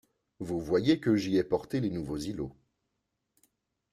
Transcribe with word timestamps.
Vous 0.39 0.59
voyez 0.59 0.99
que 0.99 1.15
j’y 1.15 1.37
ai 1.37 1.43
porté 1.43 1.79
les 1.79 1.91
nouveaux 1.91 2.17
îlots. 2.17 2.55